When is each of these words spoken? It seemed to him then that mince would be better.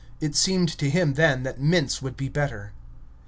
It 0.19 0.35
seemed 0.35 0.67
to 0.79 0.89
him 0.89 1.13
then 1.13 1.43
that 1.43 1.61
mince 1.61 2.01
would 2.01 2.17
be 2.17 2.27
better. 2.27 2.71